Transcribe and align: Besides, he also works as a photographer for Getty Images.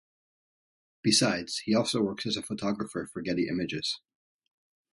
Besides, 1.03 1.59
he 1.59 1.75
also 1.75 2.01
works 2.01 2.25
as 2.25 2.35
a 2.35 2.41
photographer 2.41 3.05
for 3.05 3.21
Getty 3.21 3.47
Images. 3.47 3.99